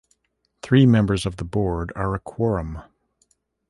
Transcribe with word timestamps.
Three 0.63 0.87
members 0.87 1.27
of 1.27 1.35
the 1.37 1.45
board 1.45 1.93
are 1.95 2.15
a 2.15 2.19
quorum. 2.19 2.81